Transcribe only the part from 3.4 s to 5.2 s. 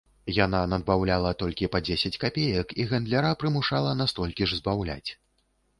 прымушала на столькі ж збаўляць.